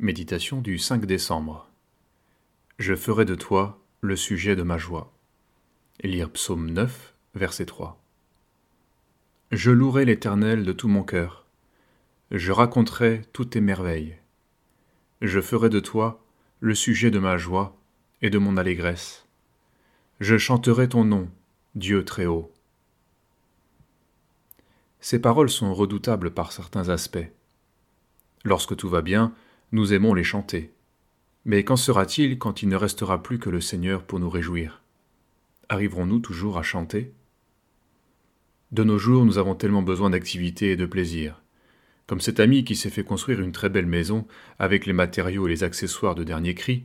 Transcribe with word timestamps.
Méditation 0.00 0.60
du 0.60 0.78
5 0.78 1.06
décembre. 1.06 1.68
Je 2.78 2.94
ferai 2.94 3.24
de 3.24 3.34
toi 3.34 3.82
le 4.00 4.14
sujet 4.14 4.54
de 4.54 4.62
ma 4.62 4.78
joie. 4.78 5.12
Lire 6.04 6.30
Psaume 6.30 6.70
9, 6.70 7.14
verset 7.34 7.66
3. 7.66 8.00
Je 9.50 9.72
louerai 9.72 10.04
l'Éternel 10.04 10.64
de 10.64 10.70
tout 10.70 10.86
mon 10.86 11.02
cœur. 11.02 11.46
Je 12.30 12.52
raconterai 12.52 13.22
toutes 13.32 13.50
tes 13.50 13.60
merveilles. 13.60 14.16
Je 15.20 15.40
ferai 15.40 15.68
de 15.68 15.80
toi 15.80 16.24
le 16.60 16.76
sujet 16.76 17.10
de 17.10 17.18
ma 17.18 17.36
joie 17.36 17.76
et 18.22 18.30
de 18.30 18.38
mon 18.38 18.56
allégresse. 18.56 19.26
Je 20.20 20.38
chanterai 20.38 20.88
ton 20.88 21.02
nom, 21.02 21.28
Dieu 21.74 22.04
très 22.04 22.26
haut. 22.26 22.52
Ces 25.00 25.20
paroles 25.20 25.50
sont 25.50 25.74
redoutables 25.74 26.30
par 26.30 26.52
certains 26.52 26.88
aspects. 26.88 27.32
Lorsque 28.44 28.76
tout 28.76 28.88
va 28.88 29.02
bien, 29.02 29.34
nous 29.72 29.92
aimons 29.92 30.14
les 30.14 30.24
chanter. 30.24 30.72
Mais 31.44 31.64
qu'en 31.64 31.76
sera-t-il 31.76 32.38
quand 32.38 32.62
il 32.62 32.68
ne 32.68 32.76
restera 32.76 33.22
plus 33.22 33.38
que 33.38 33.50
le 33.50 33.60
Seigneur 33.60 34.02
pour 34.02 34.20
nous 34.20 34.30
réjouir? 34.30 34.82
Arriverons-nous 35.68 36.20
toujours 36.20 36.58
à 36.58 36.62
chanter? 36.62 37.12
De 38.72 38.84
nos 38.84 38.98
jours, 38.98 39.24
nous 39.24 39.38
avons 39.38 39.54
tellement 39.54 39.82
besoin 39.82 40.10
d'activité 40.10 40.72
et 40.72 40.76
de 40.76 40.86
plaisir. 40.86 41.42
Comme 42.06 42.20
cet 42.20 42.40
ami 42.40 42.64
qui 42.64 42.76
s'est 42.76 42.90
fait 42.90 43.04
construire 43.04 43.40
une 43.40 43.52
très 43.52 43.68
belle 43.68 43.86
maison 43.86 44.26
avec 44.58 44.86
les 44.86 44.94
matériaux 44.94 45.46
et 45.46 45.50
les 45.50 45.64
accessoires 45.64 46.14
de 46.14 46.24
dernier 46.24 46.54
cri, 46.54 46.84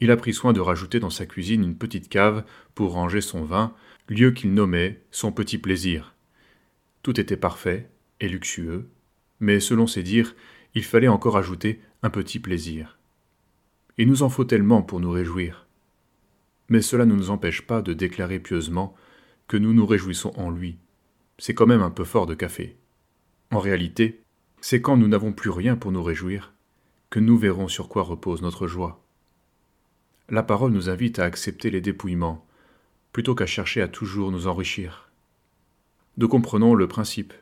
il 0.00 0.10
a 0.10 0.16
pris 0.16 0.34
soin 0.34 0.52
de 0.52 0.60
rajouter 0.60 1.00
dans 1.00 1.10
sa 1.10 1.24
cuisine 1.24 1.62
une 1.62 1.76
petite 1.76 2.08
cave 2.08 2.44
pour 2.74 2.92
ranger 2.92 3.22
son 3.22 3.44
vin, 3.44 3.74
lieu 4.08 4.32
qu'il 4.32 4.52
nommait 4.52 5.00
son 5.10 5.32
petit 5.32 5.56
plaisir. 5.56 6.14
Tout 7.02 7.18
était 7.18 7.38
parfait 7.38 7.88
et 8.20 8.28
luxueux, 8.28 8.88
mais 9.40 9.60
selon 9.60 9.86
ses 9.86 10.02
dires, 10.02 10.34
il 10.74 10.84
fallait 10.84 11.08
encore 11.08 11.36
ajouter 11.36 11.80
un 12.02 12.10
petit 12.10 12.40
plaisir. 12.40 12.98
Il 13.96 14.08
nous 14.08 14.22
en 14.22 14.28
faut 14.28 14.44
tellement 14.44 14.82
pour 14.82 15.00
nous 15.00 15.10
réjouir. 15.10 15.66
Mais 16.68 16.82
cela 16.82 17.04
ne 17.04 17.14
nous 17.14 17.30
empêche 17.30 17.62
pas 17.62 17.82
de 17.82 17.92
déclarer 17.92 18.40
pieusement 18.40 18.94
que 19.46 19.56
nous 19.56 19.72
nous 19.72 19.86
réjouissons 19.86 20.32
en 20.36 20.50
lui. 20.50 20.78
C'est 21.38 21.54
quand 21.54 21.66
même 21.66 21.82
un 21.82 21.90
peu 21.90 22.04
fort 22.04 22.26
de 22.26 22.34
café. 22.34 22.76
En 23.50 23.58
réalité, 23.58 24.22
c'est 24.60 24.80
quand 24.80 24.96
nous 24.96 25.08
n'avons 25.08 25.32
plus 25.32 25.50
rien 25.50 25.76
pour 25.76 25.92
nous 25.92 26.02
réjouir 26.02 26.52
que 27.10 27.20
nous 27.20 27.38
verrons 27.38 27.68
sur 27.68 27.88
quoi 27.88 28.02
repose 28.02 28.42
notre 28.42 28.66
joie. 28.66 29.04
La 30.28 30.42
parole 30.42 30.72
nous 30.72 30.88
invite 30.88 31.18
à 31.18 31.24
accepter 31.24 31.70
les 31.70 31.80
dépouillements, 31.80 32.44
plutôt 33.12 33.34
qu'à 33.34 33.46
chercher 33.46 33.82
à 33.82 33.88
toujours 33.88 34.32
nous 34.32 34.48
enrichir. 34.48 35.10
Nous 36.16 36.28
comprenons 36.28 36.74
le 36.74 36.88
principe, 36.88 37.32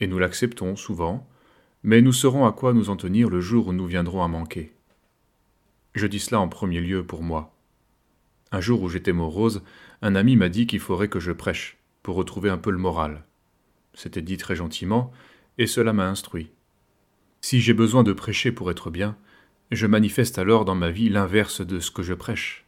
et 0.00 0.06
nous 0.06 0.18
l'acceptons 0.18 0.74
souvent, 0.74 1.28
mais 1.84 2.00
nous 2.00 2.12
saurons 2.12 2.46
à 2.46 2.52
quoi 2.52 2.72
nous 2.72 2.90
en 2.90 2.96
tenir 2.96 3.28
le 3.28 3.40
jour 3.40 3.68
où 3.68 3.72
nous 3.72 3.86
viendrons 3.86 4.22
à 4.22 4.28
manquer. 4.28 4.72
Je 5.94 6.06
dis 6.06 6.20
cela 6.20 6.40
en 6.40 6.48
premier 6.48 6.80
lieu 6.80 7.04
pour 7.04 7.22
moi. 7.22 7.54
Un 8.50 8.60
jour 8.60 8.82
où 8.82 8.88
j'étais 8.88 9.12
morose, 9.12 9.62
un 10.00 10.14
ami 10.14 10.36
m'a 10.36 10.48
dit 10.48 10.66
qu'il 10.66 10.80
faudrait 10.80 11.08
que 11.08 11.20
je 11.20 11.32
prêche, 11.32 11.78
pour 12.02 12.16
retrouver 12.16 12.50
un 12.50 12.58
peu 12.58 12.70
le 12.70 12.78
moral. 12.78 13.24
C'était 13.94 14.22
dit 14.22 14.36
très 14.36 14.56
gentiment, 14.56 15.12
et 15.58 15.66
cela 15.66 15.92
m'a 15.92 16.08
instruit. 16.08 16.50
Si 17.40 17.60
j'ai 17.60 17.74
besoin 17.74 18.04
de 18.04 18.12
prêcher 18.12 18.52
pour 18.52 18.70
être 18.70 18.90
bien, 18.90 19.16
je 19.70 19.86
manifeste 19.86 20.38
alors 20.38 20.64
dans 20.64 20.74
ma 20.74 20.90
vie 20.90 21.08
l'inverse 21.08 21.60
de 21.60 21.80
ce 21.80 21.90
que 21.90 22.02
je 22.02 22.14
prêche. 22.14 22.64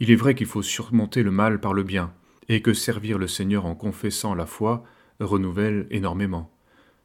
Il 0.00 0.10
est 0.10 0.16
vrai 0.16 0.34
qu'il 0.34 0.46
faut 0.46 0.62
surmonter 0.62 1.22
le 1.22 1.30
mal 1.30 1.60
par 1.60 1.74
le 1.74 1.82
bien, 1.82 2.12
et 2.48 2.62
que 2.62 2.74
servir 2.74 3.18
le 3.18 3.28
Seigneur 3.28 3.66
en 3.66 3.74
confessant 3.74 4.34
la 4.34 4.46
foi 4.46 4.84
renouvelle 5.20 5.86
énormément. 5.90 6.50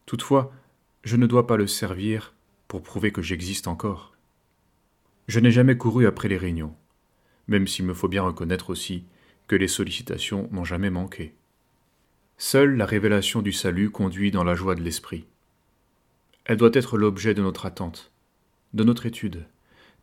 Toutefois, 0.05 0.51
je 1.03 1.15
ne 1.15 1.27
dois 1.27 1.47
pas 1.47 1.57
le 1.57 1.67
servir 1.67 2.33
pour 2.67 2.83
prouver 2.83 3.11
que 3.11 3.21
j'existe 3.21 3.67
encore. 3.67 4.13
Je 5.27 5.39
n'ai 5.39 5.51
jamais 5.51 5.77
couru 5.77 6.07
après 6.07 6.27
les 6.27 6.37
réunions, 6.37 6.75
même 7.47 7.67
s'il 7.67 7.85
me 7.85 7.93
faut 7.93 8.07
bien 8.07 8.23
reconnaître 8.23 8.69
aussi 8.69 9.05
que 9.47 9.55
les 9.55 9.67
sollicitations 9.67 10.49
n'ont 10.51 10.65
jamais 10.65 10.89
manqué. 10.89 11.33
Seule 12.37 12.75
la 12.75 12.85
révélation 12.85 13.41
du 13.41 13.51
salut 13.51 13.89
conduit 13.89 14.31
dans 14.31 14.43
la 14.43 14.55
joie 14.55 14.75
de 14.75 14.81
l'esprit. 14.81 15.25
Elle 16.45 16.57
doit 16.57 16.71
être 16.73 16.97
l'objet 16.97 17.33
de 17.33 17.41
notre 17.41 17.65
attente, 17.65 18.11
de 18.73 18.83
notre 18.83 19.05
étude, 19.05 19.45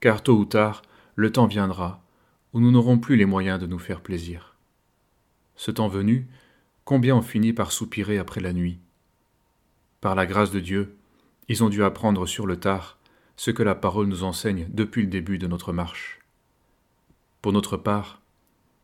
car 0.00 0.22
tôt 0.22 0.36
ou 0.36 0.44
tard, 0.44 0.82
le 1.14 1.32
temps 1.32 1.46
viendra 1.46 2.02
où 2.52 2.60
nous 2.60 2.70
n'aurons 2.70 2.98
plus 2.98 3.16
les 3.16 3.26
moyens 3.26 3.60
de 3.60 3.66
nous 3.66 3.78
faire 3.78 4.00
plaisir. 4.00 4.56
Ce 5.56 5.70
temps 5.70 5.88
venu, 5.88 6.26
combien 6.84 7.16
on 7.16 7.22
finit 7.22 7.52
par 7.52 7.72
soupirer 7.72 8.18
après 8.18 8.40
la 8.40 8.52
nuit, 8.52 8.78
par 10.06 10.14
la 10.14 10.24
grâce 10.24 10.52
de 10.52 10.60
Dieu, 10.60 10.94
ils 11.48 11.64
ont 11.64 11.68
dû 11.68 11.82
apprendre 11.82 12.26
sur 12.26 12.46
le 12.46 12.60
tard 12.60 12.96
ce 13.34 13.50
que 13.50 13.64
la 13.64 13.74
parole 13.74 14.06
nous 14.06 14.22
enseigne 14.22 14.68
depuis 14.70 15.02
le 15.02 15.08
début 15.08 15.36
de 15.36 15.48
notre 15.48 15.72
marche. 15.72 16.20
Pour 17.42 17.52
notre 17.52 17.76
part, 17.76 18.20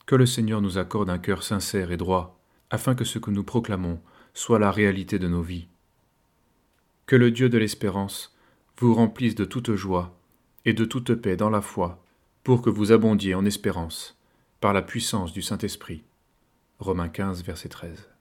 que 0.05 0.17
le 0.17 0.27
Seigneur 0.27 0.61
nous 0.61 0.79
accorde 0.79 1.09
un 1.11 1.19
cœur 1.19 1.45
sincère 1.45 1.93
et 1.93 1.97
droit, 1.97 2.41
afin 2.71 2.97
que 2.97 3.05
ce 3.05 3.21
que 3.21 3.31
nous 3.31 3.45
proclamons 3.45 4.01
soit 4.35 4.59
la 4.59 4.73
réalité 4.73 5.21
de 5.21 5.29
nos 5.29 5.43
vies. 5.43 5.69
Que 7.07 7.15
le 7.15 7.31
Dieu 7.31 7.49
de 7.49 7.59
l'espérance 7.59 8.37
vous 8.79 8.93
remplisse 8.93 9.37
de 9.37 9.45
toute 9.45 9.77
joie 9.77 10.19
et 10.65 10.73
de 10.73 10.85
toute 10.85 11.15
paix 11.15 11.37
dans 11.37 11.51
la 11.51 11.63
foi, 11.63 12.03
pour 12.43 12.63
que 12.63 12.71
vous 12.71 12.91
abondiez 12.91 13.37
en 13.37 13.45
espérance, 13.45 14.19
par 14.61 14.73
la 14.73 14.83
puissance 14.83 15.33
du 15.33 15.41
Saint-Esprit. 15.41 16.03
Romains 16.81 17.11
15, 17.11 17.45
verset 17.45 17.69
13. 17.69 18.12